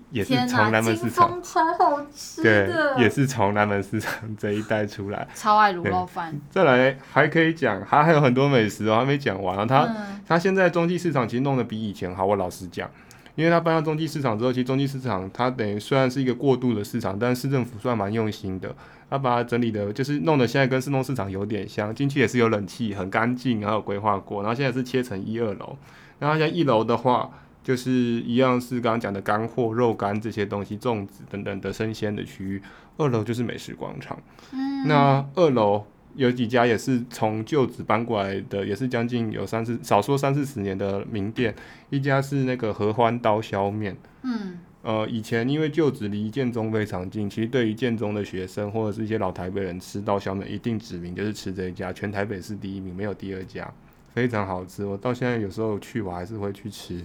[0.09, 2.69] 也是从南门市场，超好吃对，
[3.01, 6.37] 也是从南门市场这一带出来，超爱卤肉饭。
[6.49, 9.65] 再来还可以讲，还还有很多美食哦，还没讲完啊。
[9.65, 12.91] 他、嗯、他现在中继市场其实弄得比以前好，我老实讲。
[13.35, 18.75] 因为它搬到中继市场之后，其实中继市场它等于虽然是一个过渡的市场，但市政府算蛮用心的，
[19.09, 25.77] 它把它整理的，就是弄得现在跟市东市场有点像，进去也是有冷气，很干净，然后有规划过，然后现在是切成一二楼，
[26.19, 27.29] 然后像一楼的话，
[27.63, 32.61] 就是一样是刚刚讲的干货、肉干这些东西、粽子等等的生鲜的区域，
[32.97, 34.17] 二楼就是美食广场，
[34.51, 35.85] 嗯，那二楼。
[36.15, 41.53] 有几家也是从旧址搬过来的，也是将近有三四，少说三四十年的名店。
[41.89, 53.71] 一家是那个合欢刀削面，嗯，呃，以前因为旧址离建中非常近，其实对于建中的学生或者是一些老台北人吃刀削面，一定指名就是吃这一家，全台北市第一名，没有第二家，
[54.13, 54.85] 非常好吃。
[54.85, 57.03] 我到现在有时候去，我还是会去吃。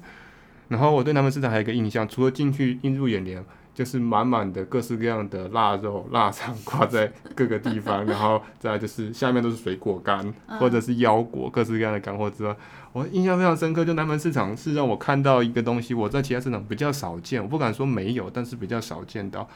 [0.69, 3.45] 然后我对南门市场还有一个印象，除了进去映入眼帘。
[3.77, 12.57] 就是满满的各式各样的腊肉、腊肠挂在各个地方，然后再就是下面都是水果干或者是腰果，各式各样的干货之外，
[12.95, 13.85] 我印象非常深刻。
[13.85, 19.47] 就南门市场是让我看到一个东西，我在其他市场比较少见，我不敢说没有，但是比较少见到。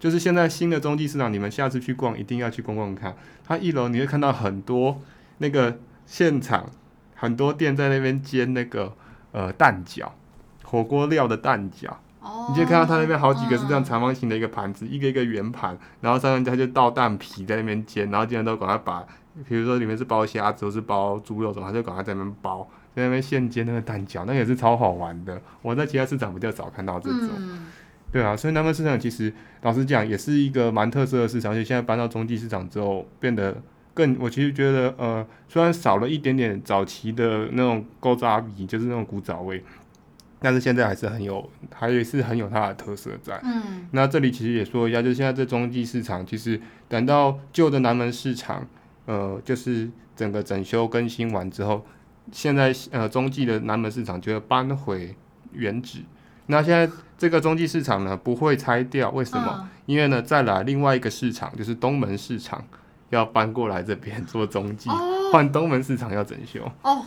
[0.00, 3.14] 就是现在新的中继市场，你们下次去逛一定要去逛逛看。
[3.46, 5.02] 它一楼你会看到很多
[5.36, 6.70] 那个现场，
[7.14, 8.94] 很多店在那边煎那个
[9.32, 10.08] 呃蛋饺，
[10.64, 11.90] 火锅料的蛋饺。
[12.48, 19.04] 你就看到他那边好几个是这样长方形的一个盘子，嗯、一个一个圆盘，然后上面他就倒蛋皮在那边煎，然后经常都赶快把，
[19.48, 25.40] 比如说里面是包虾子或是包猪肉什么，他就赶快在那边包，在那边现煎那个蛋饺，那个、也是超好玩的。
[25.62, 27.66] 我在其他市场比较少看到这种，嗯、
[28.12, 33.56] 对啊，所以南门市场其实老实讲也是一个蛮特色的市场，而且现在搬到中继市场之后变得
[33.92, 39.64] 更，我其实觉得呃，虽然少了一点点早期的那种古早味，就是那种古早味。
[40.38, 43.40] 但是现在还是很有，还是很有它的特色在。
[43.42, 48.66] 嗯，那这里其实也说一下，就是现在这中继市场，其实等到旧的南门市场，
[49.06, 51.84] 呃，就是整个整修更新完之后，
[52.30, 55.14] 现在呃中继的南门市场就要搬回
[55.52, 56.00] 原址。
[56.46, 59.60] 那现在这个中继市场呢，不会拆掉，为什么？
[59.62, 62.62] 嗯、因为呢，再来另外一个市场，就是东门市场
[63.08, 64.88] 要搬过来这边做中继，
[65.32, 66.60] 换、哦、东门市场要整修。
[66.82, 67.04] 哦。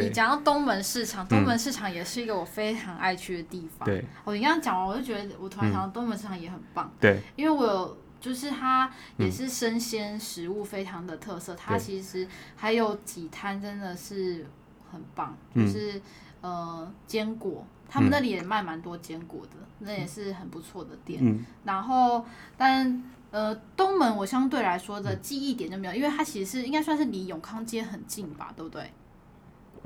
[0.00, 0.08] 对。
[0.08, 3.86] 你讲到东门市场，东门市场也是一个我非常爱去的地方。
[3.86, 6.90] 对，我你刚刚讲完，我就觉得我突然想到东门市场也很棒。
[7.00, 14.46] 对，因为我有就是它也是生鲜食物非常的特色，嗯、它其实还有几摊真的是
[14.90, 16.02] 很棒，对就是
[16.42, 21.20] 呃坚果，他们那里也卖蛮多坚果的，嗯、那也是很不错的店。
[21.22, 22.24] 嗯、然后
[22.58, 28.92] 但呃东门我相对来说的记忆点就没有，因为它其实是应该算是离永康街很近吧，对不对？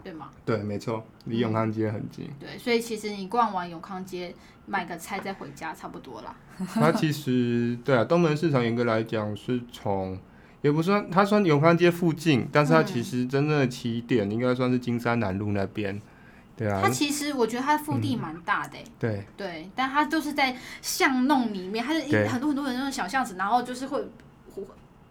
[0.05, 0.31] 对吗？
[0.45, 2.27] 对，没错，离永康街很近。
[2.27, 2.35] 嗯。
[2.39, 4.35] 对，所以其实你逛完永康街，
[4.67, 6.37] 买个菜再回家差不多啦。
[6.75, 10.17] 它其实对啊，东门市场严格来讲是从，
[10.61, 16.01] 也不算它算永康街附近，但是它其实真正的起点应该算是金山南路那边。
[16.55, 16.81] 对啊。
[16.85, 18.79] 它其实我觉得它的腹地蛮大的。
[18.79, 18.93] 嗯。
[18.99, 19.25] 对。
[19.37, 24.07] 对，但它都是在巷弄里面，它是一很多很多的那种小巷子，然后就是会。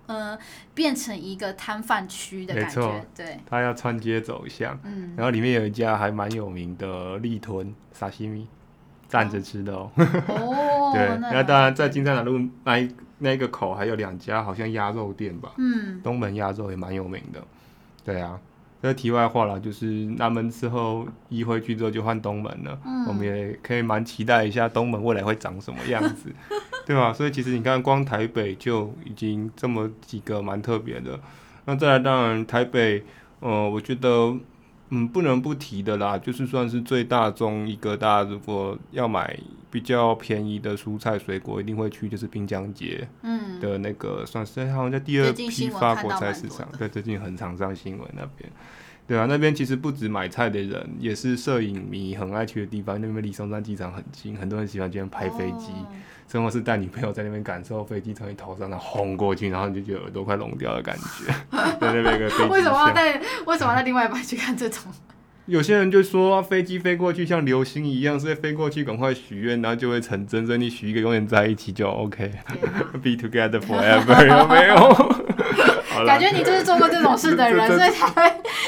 [0.08, 0.38] 呃，
[0.74, 8.48] 变成一个摊贩区的感觉，对，它要穿街走巷，嗯，然后里面有一家还蛮有名的立屯沙西米，
[9.08, 17.42] 站着吃的哦，哦， 对，那当然在金山南路那一那个口还有两家好像鸭肉店吧，嗯，东门鸭肉也蛮有名的，
[18.04, 18.39] 对啊。
[18.84, 19.86] 这题外话了，就是
[20.17, 26.30] 南门之后移回去之后就换东门了，嗯、我们也可以蛮期待一下东门未来会长什么样子，
[26.86, 27.13] 对吧？
[27.13, 31.17] 所以其实你看，光台北就已经这么几个蛮特别的。
[31.63, 33.02] 那再来，当然台北，
[33.39, 34.36] 呃，我觉得，
[34.89, 39.39] 嗯，不能不提的啦，就是算是最大宗一个，大家如果要买
[39.72, 48.50] 比较便宜的蔬菜水果，一定会去就是滨江街，嗯，的那个算是好像在第二批发国菜市场，对，最近很常上新闻那边。
[49.06, 53.02] 对啊，那边其实不止买菜的人，也是摄影迷很爱去的地方。
[53.02, 55.74] 那边离松山机场很近，很多人喜欢这边拍飞机，
[56.23, 56.52] 甚至、oh.
[56.54, 61.34] 是带女朋友在那边感受飞机从你头上那轰过去，然后你就觉得耳朵快聋掉的感觉。
[61.80, 62.50] 在那边一个飞机。
[62.50, 63.22] 为什么要带？
[63.46, 64.84] 为什么要带另外一半去看这种？
[65.46, 70.46] 有些人就说飞机飞过去像流星一样，所以飞过去赶快许愿，然后就会成真。
[70.48, 75.33] 所以你许一个永远在一起就 OK，Be together forever，有没有？
[76.06, 78.21] 感觉你就是做过这种事的人， 所以才会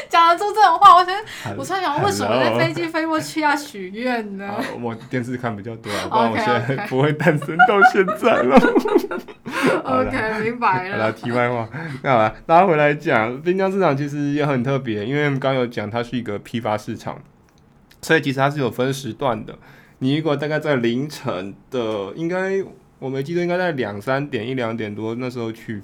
[0.09, 0.95] 讲得出这种话。
[0.95, 1.15] 我想，
[1.57, 4.55] 我突然想，为什么在飞机飞过去要许愿呢？
[4.81, 8.57] 我电视看比较多， 不然我现在不会诞生到现在了。
[9.83, 10.97] OK，明白了。
[10.97, 11.67] 好了，题外话，
[12.03, 17.21] 那好了，拉回来讲，滨江市场其实也很特别，因为我们刚有讲它是一个批发市场，
[18.01, 19.57] 所以其实它是有分时段的。
[19.99, 22.63] 你如果大概在凌晨的，应该
[22.99, 25.81] 我没记得，应该在两三点、一两点多那时候去。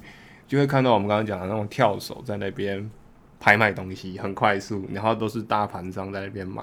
[0.52, 2.90] 就会看到我们刚刚讲的那种跳手在那边
[3.40, 6.62] 拍卖东西，很快速，然后都是大盘商在那边买。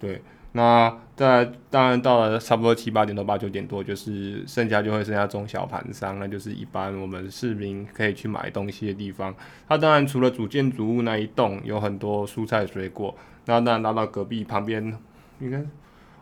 [0.00, 9.32] 对，那在当然到了差不多七八点到八九点多，就是剩下就会剩下中小盘商，那就是一般我们市民可以去买东西的地方。
[9.68, 14.92] 它当然除了主建筑物那一栋有很多蔬菜水果，然后当然拉到隔壁旁边
[15.38, 15.64] 应该。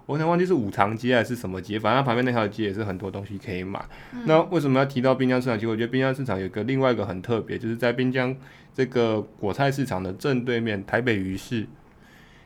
[0.09, 3.79] 我想忘记是五常街还是什么街，反正旁边那条街也是很多东西可以买。
[4.14, 5.55] 嗯、那为什么要提到滨江市场？
[5.59, 8.35] 其实我觉得滨江市场有个另外一个很特别，就是在滨江
[8.75, 11.66] 这个果菜市场的正对面，台北鱼市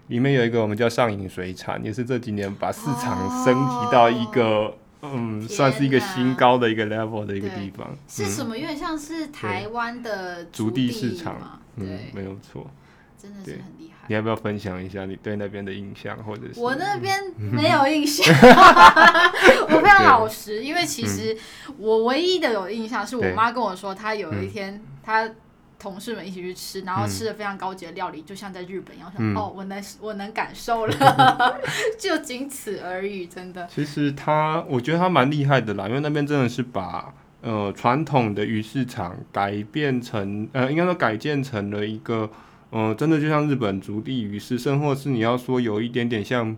[0.08, 7.96] 里面有一个我们叫上影水产，也是这几年把市场升级到一个、哦、嗯，算是一个新高的一个 level 的一个地方。
[8.08, 8.58] 是什么？
[8.58, 12.68] 有点像是台湾的竹地市场，嗯，对没有错。
[13.16, 13.91] 真的是很厉害。
[14.08, 18.26] 你要不要分享一下你对那边的印象，或者是我那边没有印象，
[19.70, 21.36] 我非常老实，因为其实
[21.78, 25.30] 我唯一的有印象是我妈跟我说，她有一天她
[25.78, 29.12] 同事们一起去吃，然后吃的非常高级的料理，就像在日本一样。
[29.18, 31.60] 嗯、哦，我能我能感受了，
[31.96, 33.68] 就仅此而已，真的。
[33.72, 42.28] 其实他，我觉得他蛮厉害的啦，因为那边真的是把呃传统的鱼市场改变成呃，应该说改建成了一个。
[42.72, 46.56] 嗯，真的就像日本足地鱼市，甚或是你要说有一点点像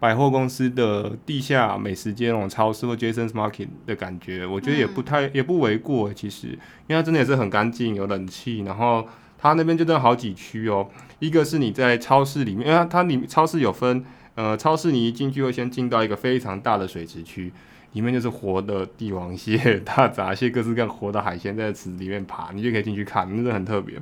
[0.00, 6.12] 百货公司的地下美食街那种超市或 Jason's Market 的感觉，我觉得也不太、嗯、也不为过。
[6.12, 6.56] 其实，因
[6.88, 9.06] 为它真的也是很干净，有冷气，然后
[9.38, 10.88] 它那边就真的好几区哦。
[11.20, 17.52] 一个是你在超市里面，因为它它里超市有分，呃，超市你一进去会先进到一个非常大的水池区，
[17.92, 23.94] 里面就是活的帝王蟹、 大闸蟹、各式各样活的海鲜在池里面爬，你就可以进去看，那个很特别。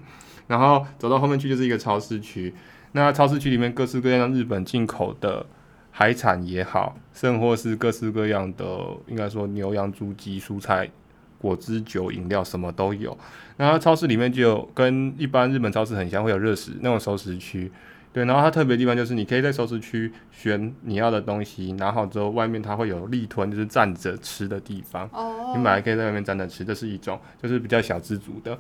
[0.50, 2.52] 然后走到后面去就是一个超市区，
[2.90, 5.46] 那超市区里面各式各样日本进口的
[5.92, 8.64] 海产也好，甚或是各式各样的，
[9.06, 10.90] 应该说牛羊猪鸡蔬菜、
[11.38, 13.16] 果汁酒、饮料什么都有。
[13.56, 17.70] 然后超市里面就有跟一般日本超市很像，会有热食那种熟食区，
[18.12, 18.24] 对。
[18.24, 25.08] 然后它特别的地方就是你可以在熟食区选你要的东西，拿好之后外面它会有立吞，就是站着吃的地方。
[25.12, 25.52] 哦。
[25.54, 28.58] 你买来可以在外面站着吃，这是一种，就是比较小资族的。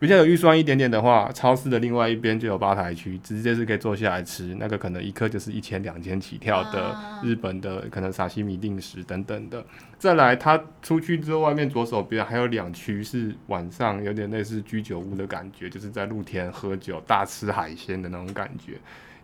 [0.00, 4.56] 比较有预算一点点的话，超市的另外一边就有吧台区，直接是可以坐下来吃。
[4.58, 9.62] 那个可能一客就是一千两千起跳的日本的，可能沙西米定食等等的。
[9.98, 18.78] 再来，它出去之后，外面左手边还有两区是晚上有点类似居酒屋的感觉，就是在露天喝酒、大吃海鲜的那种感觉。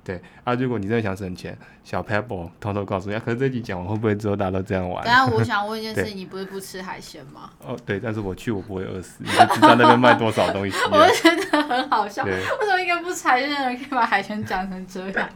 [0.07, 5.05] 对啊，如果你真的想省钱，小 Pebble 偷偷告诉你，啊可是这集讲完会不会之后大家都这样玩？
[5.05, 7.51] 等下我想问一件事， 你不是不吃海鲜吗？
[7.67, 10.77] 哦，对，但是我去我不会饿死，你就知道那边卖多少东西。
[10.93, 15.29] 我觉得很好笑，对为什么一个不吃海鲜的人可以把海鲜讲成这样？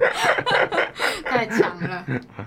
[1.26, 2.06] 太强了。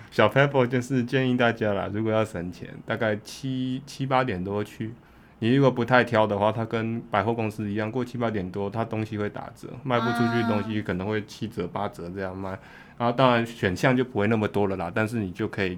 [0.09, 4.93] 小 Pebble 就是建议大家啦，如果要省钱，大概七七八点多去。
[5.43, 12.57] 你如果不太挑的话，它跟百货公司一样，过七八点多，它东西会打折，卖不出去的东西可能会七折八折这样卖。
[12.97, 15.77] 然后当然选项就不会那么多了啦，但是你就可以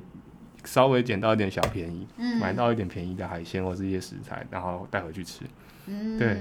[0.66, 5.43] 稍微捡到一点小便宜，嗯、买到一点便宜的海鲜或是一些食材，然后带回去吃。
[5.88, 6.39] 嗯，对，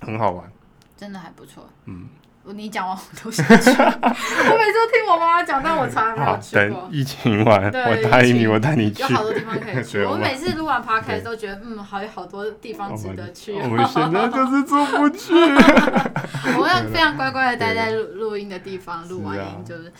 [0.00, 0.48] 很好玩，
[0.96, 1.68] 真的还不错。
[1.86, 2.06] 嗯，
[2.52, 3.70] 你讲完我都想去。
[3.70, 6.82] 我每次都听我妈妈讲，但我从来没有去过。
[6.82, 9.02] 等疫情完，我答应你，我带你去。
[9.02, 10.02] 有好多地方可以去。
[10.06, 13.52] 我每次录完 podcast 都觉得，嗯，还有好多地方值得去。
[13.54, 15.32] 我们现在就是出不去。
[16.56, 19.92] 我们要非常乖乖的待在录录音的地方，录完音就是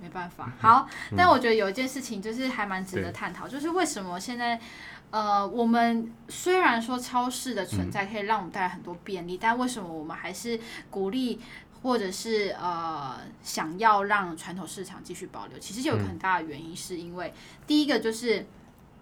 [0.00, 0.52] 没办法。
[0.60, 0.86] 好，
[1.16, 4.60] 但我觉得有一件事情就是还蛮值得探讨，就是为什么现在。
[5.10, 10.60] 呃，我们虽然说超市的存在可以让我们带来很多便利，嗯、但为什么我们还是
[10.90, 11.40] 鼓励
[11.82, 15.58] 或者是呃想要让传统市场继续保留？
[15.58, 17.34] 其实有个很大的原因，是因为、嗯、
[17.66, 18.46] 第一个就是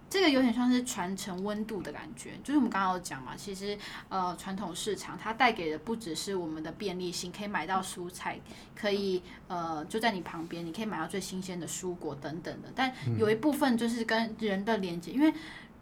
[0.08, 3.76] 这个有点像是传承温度的感觉，就是我们刚刚有讲嘛，其实
[4.08, 8.38] 呃传统市场它带给的不只是我们的便利性，可以买到蔬菜，
[8.74, 15.32] 可以呃就在你旁边，你可以买到最新鲜的蔬果等等的，但有一部分就是跟人的连接，因为。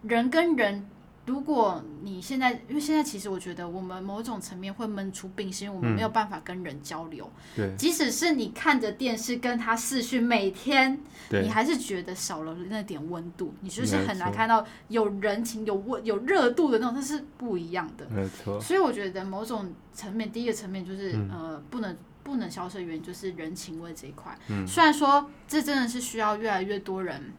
[0.07, 0.87] 人跟人，
[1.27, 7.31] 如果你现在，因为现在其实我觉得我们某种层面会闷出病，是因为我们没有办法跟人交流。
[7.57, 11.01] 对，即使是你看着电视跟他视讯，每天，
[11.31, 18.07] 你还是觉得少了那点温度，你就是很难看到有人情、有温、有热度的那种，那是不一样的。
[18.11, 18.61] 没错。
[18.61, 24.39] 所以我觉得某种层面，第一个层面就是呃，不能不能消失的原因就是人情味这一块。
[24.49, 24.67] 嗯。
[24.67, 27.33] 虽然说这真的是需要越来越多人。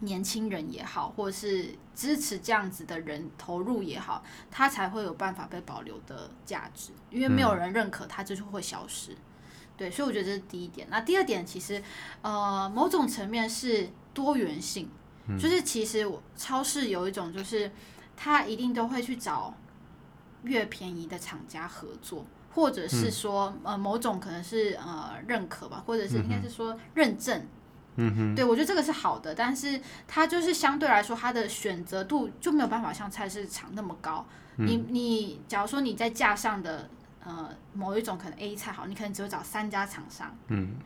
[0.00, 6.92] 年轻人也好，或是支持这样子的人投入也好，他才会有办法被保留的价值。
[7.10, 9.12] 因为没有人认可，它就是会消失。
[9.12, 9.16] 嗯、
[9.78, 10.86] 对，所以我觉得这是第一点。
[10.90, 11.82] 那第二点，其实
[12.20, 14.90] 呃，某种层面是多元性，
[15.26, 17.72] 嗯、就是其实我超市有一种，就是
[18.14, 19.54] 他一定都会去找
[20.42, 27.46] 越便宜的厂家合作，或者是说、嗯、呃某种可能是呃认可吧，或者是应该是说认证。
[27.96, 34.26] 嗯哼，对，我觉得这个是好的，但是它就是相对来说，它的选择度就没有办法像菜市场那么高。
[34.58, 36.88] 嗯、你你，假如说你在架上的
[37.24, 40.76] 呃某一种可能 A 菜好，你可能只有找三家厂商，嗯，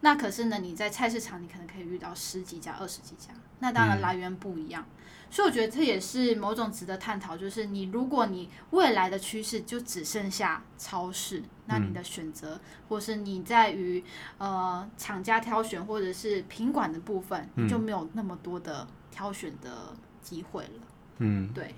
[0.00, 4.84] 那可是呢，你在菜市场你可能可以遇到十几家、二十几家，那当然来源不一样。
[4.88, 5.01] 嗯
[5.32, 14.04] 所以我觉得这也是某种值得探讨，就是你如果你未来的趋势就只剩下超市，那你的选择，或是你在于
[14.36, 20.86] 呃厂家挑选或者是品管的部分，你就没有那么多的挑选的机会了。
[21.16, 21.74] 嗯，对。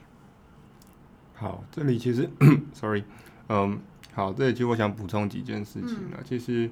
[1.35, 2.29] 好，这里其实
[2.73, 3.05] ，sorry，
[3.49, 3.79] 嗯，
[4.15, 6.19] 好，这里其实我想补充几件事情呢。
[6.25, 6.69] 其实，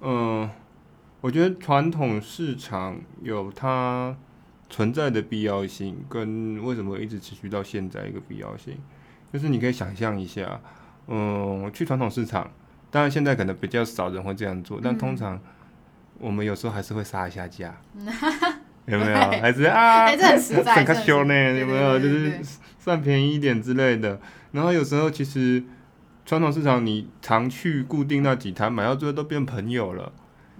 [0.00, 0.48] 嗯，
[1.20, 4.16] 我觉得传统市场有它。
[4.70, 8.76] 存在的必要性跟为什么一直持续到现在一个必要性，
[9.32, 10.60] 就是你可以想象一下，
[11.06, 12.50] 嗯，去传统市场，
[12.90, 15.38] 当然现在可能比较少人会这样做，但通常
[16.18, 17.76] 我们有时候还是会杀一下价，
[18.86, 19.16] 有没有？
[19.16, 21.98] 还是啊， 还是很实在，很秀呢，有没有？
[21.98, 22.40] 就是
[22.78, 24.20] 算便宜一点之类的。
[24.52, 25.62] 然后有时候其实
[26.24, 30.12] 传统市场你常去固定那几摊，买到最后都变朋友了。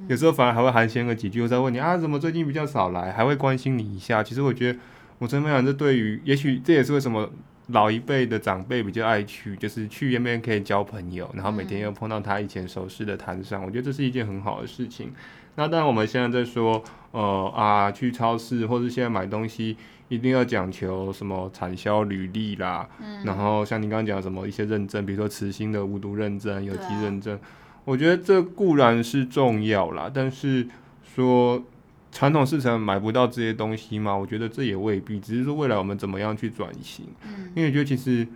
[0.09, 3.13] 有时候反而还会寒暄个几句，我再问你啊，怎么最近比较少来？
[3.13, 4.23] 还会关心你一下。
[4.23, 4.79] 其实我觉得，
[5.19, 7.31] 我真分享这对于，也许这也是为什么
[7.69, 15.13] 老一辈的长辈比较爱去，就是去那边可以交朋友，然后每天又碰到他以前熟识的摊上，我觉得这是一件很好的事情。
[15.55, 16.83] 那当然我们现在在说，
[17.13, 19.77] 呃啊，去超市或是现在买东西，
[20.09, 27.39] 一定要讲求什么产销履历啦，嗯然后像你刚刚讲什么一些认证，比如说慈心的无毒认证、有机认证。
[27.85, 30.67] 我觉得这固然是重要啦，但是
[31.03, 31.63] 说
[32.11, 34.17] 传统市场买不到这些东西嘛？
[34.17, 37.07] 我觉得这也未必，只是说未来我们怎么样去转型。
[37.25, 38.27] 嗯，因为我觉得其实，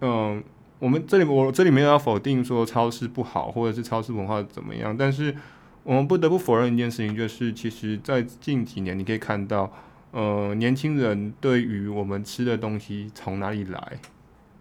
[0.00, 0.42] 嗯，
[0.78, 5.34] 我们这里我这里没有要否定说超市不好，或者是超市文化怎么样，但是
[5.84, 9.72] 我们不得不否认一件事情，就是其实在近几年你可以看到，
[10.10, 13.98] 呃，年轻人对于我们吃的东西从哪里来，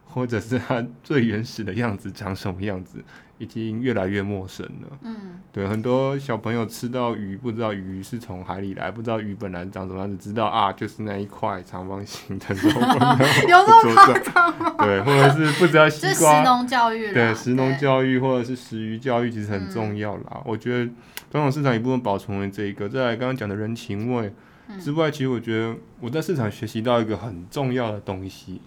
[0.05, 3.03] 或者是它最原始的样子长什么样子。
[3.41, 4.99] 已经越来越陌生了。
[5.01, 12.69] 嗯，对，很多小朋友吃到鱼，不知道鱼是从海里来，不知道鱼本来长什么样子，知道啊，就是那一块长方形的肉。
[13.49, 14.75] 有这么夸张吗？
[14.77, 16.37] 对，或者是不知道西瓜。
[16.37, 17.11] 食农教育。
[17.11, 20.23] 对，食农教育或者是食鱼教育其实很重要啦。
[20.35, 20.91] 嗯、我觉得
[21.31, 24.31] 传统市场一部分保存了这一个，再来刚刚讲的人情味
[24.79, 28.61] 之外，其实我觉得我在市场学习到一个很重要的东西，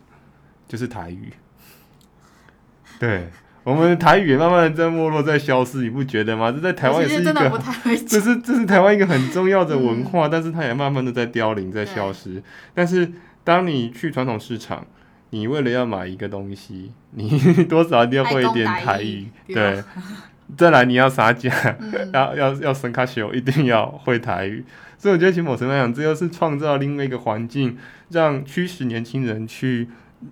[0.66, 1.32] 就是台语。
[2.98, 3.30] 对。
[3.64, 6.52] 我们台语也慢慢的在没落，在消失，你不觉得吗？
[6.52, 7.62] 这在台湾也是一个，
[8.06, 12.42] 这是这是台湾一个很重要的文化，嗯、但是它也慢慢的在凋零，在消失。
[12.74, 13.10] 但是
[13.42, 14.86] 当你去传统市场，
[15.30, 19.82] 你为了要买一个东西，你 多少一定要会一点台语，对。
[20.58, 21.50] 再来你要杀价，
[21.80, 24.62] 嗯、要要要生卡修，一定要会台语。
[24.98, 27.78] 所以我觉得，其实某程度来讲，这又是创造另外一个环境，
[28.10, 29.88] 让驱使年轻人去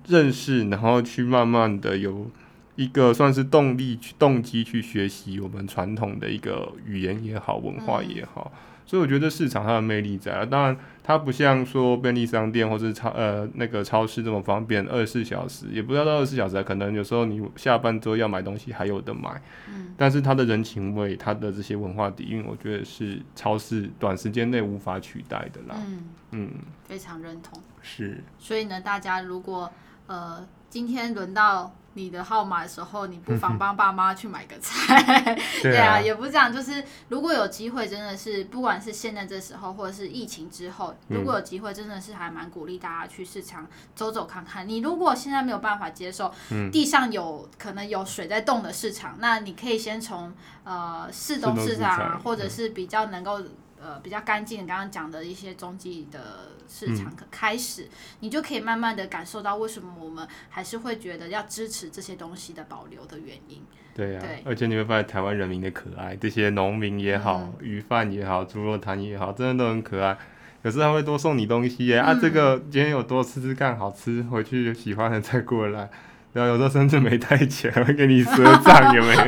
[0.08, 2.30] 认识，然后去慢慢的有。
[2.76, 8.52] 一个算是动力去动机去学习我们传统的一个语言也好，文化也好。
[8.54, 19.40] 嗯所以我觉得市场它的魅力在啊，当然它不像说便利商店或是超呃那个超市这么方便，二十四小时也不要到二十四小时，可能有时候你下班之后要买东西还有的买。
[19.68, 19.94] 嗯。
[19.96, 25.76] 但是它的人情味，它的这些文化底蕴，我觉得是超市短时间内无法取代的啦。
[25.86, 26.50] 嗯嗯，
[26.84, 27.62] 非常认同。
[27.80, 28.22] 是。
[28.38, 29.70] 所以呢，大家如果
[30.08, 31.72] 呃今天轮到。
[31.94, 44.68] 你的号码的时候，你不妨帮爸妈去买个菜，对啊，也不是这样，就是如果有机会，真的是不管是现在这时候，或者是疫情之后，如果有机会，真的是还蛮鼓励大家去市场走走看看。
[44.68, 46.32] 你如果现在没有办法接受，
[46.70, 50.32] 地上有可能有水在动的市场，那你可以先从
[50.64, 53.40] 呃市东市场，或者是比较能够。
[53.82, 57.88] 呃，比较干净，刚刚讲的一些中继的市场可开始，嗯，
[58.20, 63.62] 你就可以慢慢的感受到为什么我们还是会觉得要支持这些东西的保留的原因。
[63.94, 70.16] 对啊，对，而且你会发现台湾人民的可爱，这些农民也好，鱼、嗯、贩也好，猪肉摊也好，真的都很可爱。
[70.62, 75.90] 有时候还会多送你东西耶，嗯、啊，这个今天有多吃吃看，好吃，回去喜欢的再过来。
[76.32, 79.22] 然后有时候甚至没带钱，会给你赊账， 有没有？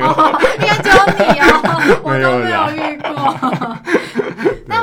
[0.57, 3.74] 应该只有你哦， 我都没有遇过。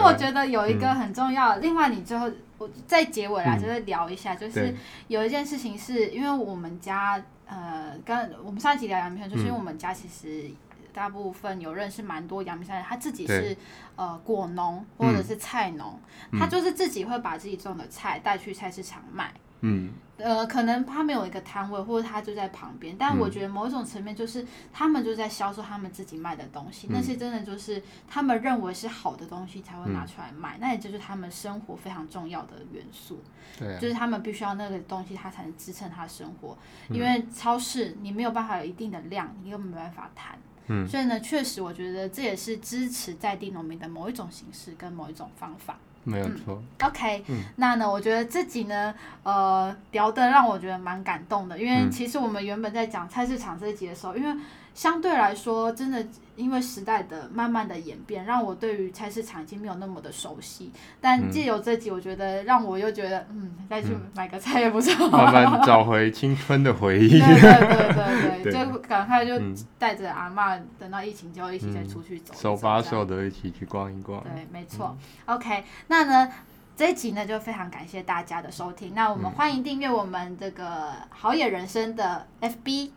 [0.03, 4.75] 但我觉得有一个很重要，另外你最后我在结尾啦，就是聊一下，就是
[5.09, 10.51] 有一件事情是因为我们家呃，跟我们上一集聊杨明山，就是因为我们家其实
[10.93, 13.57] 大部分有认识蛮多阳明山人，他自己是
[13.97, 15.99] 呃果农或者是菜农，
[16.39, 19.33] 他就是自己会把自己种的菜带去菜市场卖。
[19.63, 33.21] 嗯，呃，可能他没有一个摊位，或者他就在旁边，但我觉得某一种层面就是他们就在销售他们自己卖的东西，嗯，那些真的就是他们认为是好的东西才会拿出来卖，嗯，那也就是他们生活非常重要的元素。
[33.59, 36.57] 对啊，就是他们必须要那个东西，它才能支撑他生活，
[36.91, 40.39] 因为超市你没有办法有一定的量，你根本没办法谈。
[40.67, 45.79] 嗯，所以呢，确实我觉得这也是支持在地农民的某一种形式跟某一种方法。
[46.05, 46.89] 没有错、嗯。
[46.89, 54.43] OK，、嗯、那呢，我觉得自己呢，呃，聊的让我觉得蛮感动的，因为其实我们原本在讲菜市场这一集的时候，因为。
[54.75, 56.05] 相对来说，真的
[56.35, 60.73] 因为时代的慢慢的演变，让我对于菜市场已经没有那么的熟悉。
[61.01, 65.09] 但借由这集，我觉得让我又觉得，嗯，再去买个菜也不错。
[65.11, 67.21] 慢慢 找回青春的回忆。
[67.21, 69.39] 对对对对，对就赶快就
[69.79, 74.23] 带着阿嬷，等到疫情之后一起再出去走，手把手的一起去逛一逛。
[74.23, 74.97] 对，没错。
[75.27, 76.33] 嗯、OK，那呢
[76.75, 78.95] 这一集呢就非常感谢大家的收听。
[78.95, 82.93] 那我们欢迎订阅我们这个好野人生的 FB。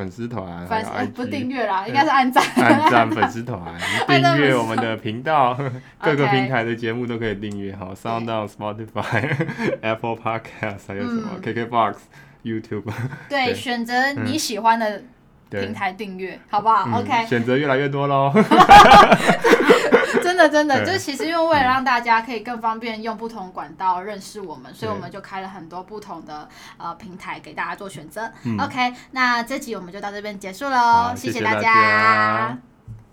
[0.00, 2.42] 粉丝团，粉丝不订阅啦，应该是按赞。
[2.56, 3.60] 按赞粉丝团，
[4.08, 5.54] 订阅我们的频道，
[6.00, 7.76] 各个平台的节目都可以订阅。
[7.76, 9.30] 好，SoundOn、Spotify、
[9.82, 11.96] Apple Podcast，还有什么、嗯、KKBox、
[12.42, 12.90] YouTube。
[13.28, 15.02] 对，选择你喜欢的
[15.50, 17.26] 平台订阅，好不好、嗯、？OK。
[17.26, 18.32] 选择越来越多喽。
[20.30, 28.30] 真的真的，就其实因为为了让大家可以更方便用不同管道认识我们，所以我们就开了很多不同的呃平台给大家做选择。
[28.58, 31.60] OK，那这集我们就到这边结束喽，谢谢大家。
[31.60, 32.69] 谢谢大家。